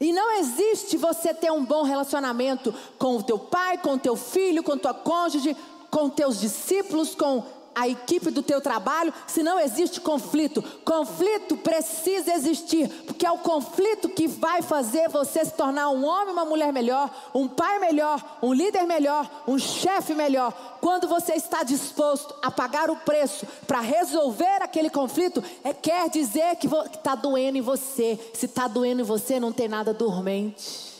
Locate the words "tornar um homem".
15.52-16.32